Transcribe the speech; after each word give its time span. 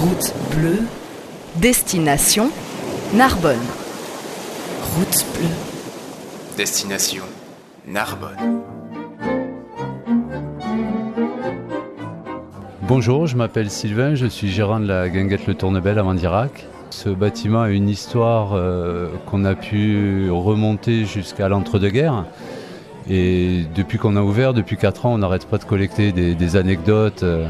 Route 0.00 0.32
bleue, 0.56 0.78
destination 1.56 2.48
Narbonne. 3.12 3.58
Route 4.96 5.26
bleue. 5.34 6.56
Destination 6.56 7.24
Narbonne. 7.86 8.62
Bonjour, 12.80 13.26
je 13.26 13.36
m'appelle 13.36 13.70
Sylvain, 13.70 14.14
je 14.14 14.24
suis 14.24 14.48
gérant 14.48 14.80
de 14.80 14.86
la 14.86 15.10
guinguette 15.10 15.46
Le 15.46 15.54
Tournebel 15.54 15.98
à 15.98 16.02
Mandirac. 16.02 16.66
Ce 16.88 17.10
bâtiment 17.10 17.60
a 17.60 17.68
une 17.68 17.90
histoire 17.90 18.54
euh, 18.54 19.08
qu'on 19.26 19.44
a 19.44 19.54
pu 19.54 20.30
remonter 20.30 21.04
jusqu'à 21.04 21.50
l'entre-deux-guerres. 21.50 22.24
Et 23.10 23.66
depuis 23.74 23.98
qu'on 23.98 24.16
a 24.16 24.22
ouvert, 24.22 24.54
depuis 24.54 24.78
4 24.78 25.04
ans, 25.04 25.12
on 25.12 25.18
n'arrête 25.18 25.44
pas 25.44 25.58
de 25.58 25.64
collecter 25.64 26.12
des, 26.12 26.56
anecdotes. 26.56 27.22
Euh, 27.22 27.48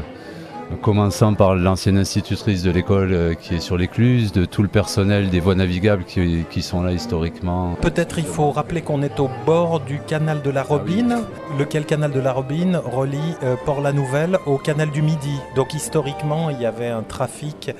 commençant 0.81 1.33
par 1.33 1.55
l'ancienne 1.55 1.97
institutrice 1.97 2.63
de 2.63 2.71
l'école 2.71 3.13
euh, 3.13 3.33
qui 3.33 3.55
est 3.55 3.59
sur 3.59 3.77
l'écluse, 3.77 4.31
de 4.31 4.45
tout 4.45 4.61
le 4.61 4.67
personnel 4.67 5.29
des 5.29 5.39
voies 5.39 5.55
navigables 5.55 6.03
qui, 6.03 6.61
sont 6.61 6.83
là 6.83 6.91
historiquement. 6.91 7.75
Peut-être 7.81 8.19
il 8.19 8.25
faut 8.25 8.51
rappeler 8.51 8.81
qu'on 8.81 9.01
est 9.01 9.19
au 9.19 9.29
bord 9.45 9.79
du 9.79 9.99
canal 9.99 10.41
de 10.41 10.49
la 10.49 10.63
Robine, 10.63 11.17
lequel 11.57 11.85
canal 11.85 12.11
de 12.11 12.19
la 12.19 12.33
Robine 12.33 12.79
relie 12.83 13.17
euh, 13.43 13.55
Port-la-Nouvelle 13.65 14.37
au 14.45 14.57
canal 14.57 14.91
du 14.91 15.01
Midi. 15.01 15.37
Donc 15.55 15.73
historiquement, 15.73 16.49
il 16.49 16.61
y 16.61 16.65
avait 16.65 16.89
un 16.89 17.01
trafic 17.01 17.71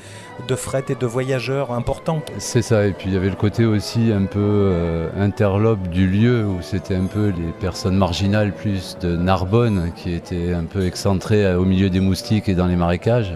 de 0.47 0.55
fret 0.55 0.85
et 0.89 0.95
de 0.95 1.05
voyageurs 1.05 1.71
important. 1.71 2.21
C'est 2.39 2.63
ça, 2.63 2.85
et 2.87 2.93
puis 2.93 3.09
il 3.09 3.13
y 3.13 3.17
avait 3.17 3.29
le 3.29 3.35
côté 3.35 3.65
aussi 3.65 4.11
un 4.11 4.25
peu 4.25 4.39
euh, 4.39 5.09
interlope 5.19 5.89
du 5.89 6.07
lieu 6.07 6.45
où 6.45 6.61
c'était 6.61 6.95
un 6.95 7.05
peu 7.05 7.27
les 7.27 7.51
personnes 7.59 7.95
marginales 7.95 8.51
plus 8.51 8.97
de 9.01 9.15
Narbonne 9.15 9.91
qui 9.95 10.13
étaient 10.13 10.53
un 10.53 10.63
peu 10.63 10.85
excentrées 10.85 11.53
au 11.53 11.65
milieu 11.65 11.89
des 11.89 11.99
moustiques 11.99 12.49
et 12.49 12.55
dans 12.55 12.67
les 12.67 12.75
marécages. 12.81 13.33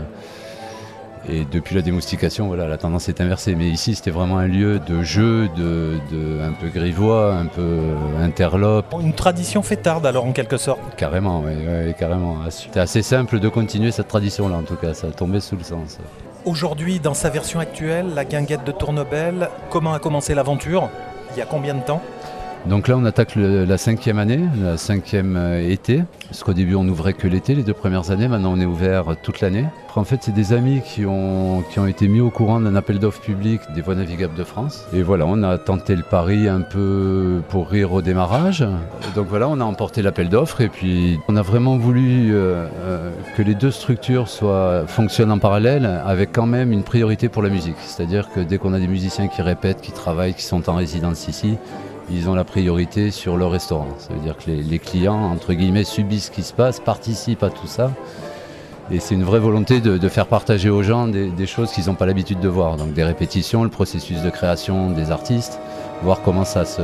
Et 1.27 1.43
depuis 1.43 1.73
la 1.73 1.81
démoustication, 1.81 2.47
voilà, 2.47 2.67
la 2.67 2.77
tendance 2.77 3.09
est 3.09 3.19
inversée. 3.19 3.55
Mais 3.55 3.67
ici, 3.67 3.95
c'était 3.95 4.11
vraiment 4.11 4.37
un 4.37 4.47
lieu 4.47 4.79
de 4.79 5.01
jeu, 5.01 5.49
de, 5.57 5.97
un 6.43 6.51
peu 6.51 6.67
grivois, 6.67 7.33
un 7.33 7.47
peu 7.47 7.79
interlope. 8.21 8.93
Une 9.01 9.13
tradition 9.13 9.63
fêtarde 9.63 10.05
alors 10.05 10.25
en 10.25 10.33
quelque 10.33 10.57
sorte. 10.57 10.79
Carrément, 10.97 11.41
oui, 11.43 11.93
carrément. 11.97 12.37
C'était 12.49 12.79
assez 12.79 13.01
simple 13.01 13.39
de 13.39 13.49
continuer 13.49 13.91
cette 13.91 14.07
tradition-là 14.07 14.57
en 14.57 14.63
tout 14.63 14.75
cas, 14.75 14.93
ça 14.93 15.07
tombait 15.07 15.39
sous 15.39 15.55
le 15.55 15.63
sens. 15.63 15.97
Aujourd'hui, 16.45 16.99
dans 16.99 17.15
sa 17.15 17.31
version 17.31 17.59
actuelle, 17.59 18.13
la 18.13 18.23
guinguette 18.23 18.63
de 18.63 18.71
Tournebel, 18.71 19.49
comment 19.71 19.93
a 19.95 19.99
commencé 19.99 20.35
l'aventure? 20.35 20.89
Il 21.33 21.39
y 21.39 21.41
a 21.41 21.45
combien 21.45 21.73
de 21.73 21.81
temps? 21.81 22.03
Donc 22.67 22.87
là, 22.87 22.97
on 22.97 23.05
attaque 23.05 23.35
la 23.35 23.77
cinquième 23.77 24.17
année, 24.17 24.39
la 24.61 24.77
cinquième 24.77 25.35
euh, 25.37 25.69
été. 25.69 26.03
Parce 26.27 26.43
qu'au 26.43 26.53
début, 26.53 26.75
on 26.75 26.83
n'ouvrait 26.83 27.13
que 27.13 27.27
l'été, 27.27 27.53
les 27.53 27.63
deux 27.63 27.73
premières 27.73 28.09
années. 28.09 28.27
Maintenant, 28.27 28.53
on 28.53 28.59
est 28.59 28.65
ouvert 28.65 29.15
toute 29.21 29.41
l'année. 29.41 29.65
En 29.97 30.03
fait, 30.03 30.17
c'est 30.21 30.33
des 30.33 30.51
amis 30.51 30.81
qui 30.83 31.05
ont, 31.05 31.63
été 31.87 32.09
mis 32.09 32.19
au 32.19 32.29
courant 32.29 32.59
d'un 32.59 32.75
appel 32.75 32.99
d'offres 32.99 33.21
public 33.21 33.61
des 33.73 33.81
voies 33.81 33.95
navigables 33.95 34.35
de 34.35 34.43
France. 34.43 34.85
Et 34.93 35.01
voilà, 35.01 35.25
on 35.25 35.41
a 35.41 35.57
tenté 35.57 35.95
le 35.95 36.03
pari 36.03 36.49
un 36.49 36.59
peu 36.59 37.41
pour 37.47 37.69
rire 37.69 37.93
au 37.93 38.01
démarrage. 38.01 38.65
donc 39.15 39.27
voilà, 39.27 39.47
on 39.47 39.61
a 39.61 39.63
emporté 39.63 40.01
l'appel 40.01 40.27
d'offres 40.27 40.59
et 40.59 40.67
puis 40.67 41.17
on 41.29 41.37
a 41.37 41.41
vraiment 41.41 41.77
voulu 41.77 42.33
euh, 42.33 42.67
euh, 42.83 43.11
que 43.37 43.41
les 43.41 43.55
deux 43.55 43.71
structures 43.71 44.27
soient, 44.27 44.85
fonctionnent 44.85 45.31
en 45.31 45.39
parallèle 45.39 45.85
avec 46.05 46.33
quand 46.33 46.45
même 46.45 46.73
une 46.73 46.83
priorité 46.83 47.29
pour 47.29 47.41
la 47.41 47.49
musique. 47.49 47.77
C'est-à-dire 47.79 48.29
que 48.35 48.41
dès 48.41 48.57
qu'on 48.57 48.73
a 48.73 48.79
des 48.79 48.87
musiciens 48.87 49.29
qui 49.29 49.41
répètent, 49.41 49.79
qui 49.79 49.93
travaillent, 49.93 50.33
qui 50.33 50.43
sont 50.43 50.69
en 50.69 50.75
résidence 50.75 51.29
ici, 51.29 51.57
ils 52.11 52.29
ont 52.29 52.35
la 52.35 52.43
priorité 52.43 53.11
sur 53.11 53.37
leur 53.37 53.51
restaurant. 53.51 53.87
Ça 53.97 54.13
veut 54.13 54.19
dire 54.19 54.37
que 54.37 54.51
les, 54.51 54.79
clients, 54.79 55.31
entre 55.31 55.53
guillemets, 55.53 55.83
subissent 55.83 56.25
ce 56.25 56.31
qui 56.31 56.43
se 56.43 56.53
passe, 56.53 56.79
participent 56.79 57.43
à 57.43 57.49
tout 57.49 57.67
ça. 57.67 57.91
Et 58.91 58.99
c'est 58.99 59.15
une 59.15 59.23
vraie 59.23 59.39
volonté 59.39 59.79
de, 59.81 60.09
faire 60.09 60.27
partager 60.27 60.69
aux 60.69 60.83
gens 60.83 61.07
des, 61.07 61.47
choses 61.47 61.71
qu'ils 61.71 61.87
n'ont 61.87 61.95
pas 61.95 62.05
l'habitude 62.05 62.39
de 62.39 62.47
voir. 62.47 62.77
Donc 62.77 62.93
des 62.93 63.03
répétitions, 63.03 63.63
le 63.63 63.69
processus 63.69 64.21
de 64.21 64.29
création 64.29 64.91
des 64.91 65.09
artistes, 65.11 65.59
voir 66.03 66.21
comment 66.21 66.45
ça, 66.45 66.65
se, 66.65 66.81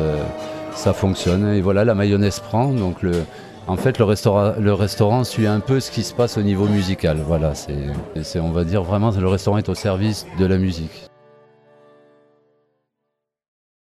ça 0.73 0.93
fonctionne. 0.93 1.53
Et 1.53 1.61
voilà, 1.61 1.85
la 1.85 1.93
mayonnaise 1.93 2.39
prend. 2.39 2.69
Donc 2.69 3.03
le, 3.03 3.11
en 3.67 3.77
fait, 3.77 3.99
le 3.99 4.05
le 4.59 4.73
restaurant 4.73 5.23
suit 5.23 5.45
un 5.47 5.59
peu 5.59 5.79
ce 5.79 5.91
qui 5.91 6.03
se 6.03 6.13
passe 6.13 6.37
au 6.37 6.41
niveau 6.41 6.65
musical. 6.65 7.17
Voilà, 7.25 7.53
c'est, 7.53 8.39
on 8.39 8.51
va 8.51 8.63
dire 8.63 8.81
vraiment, 8.81 9.11
le 9.11 9.27
restaurant 9.27 9.59
est 9.59 9.69
au 9.69 9.75
service 9.75 10.25
de 10.39 10.45
la 10.45 10.57
musique. 10.57 11.10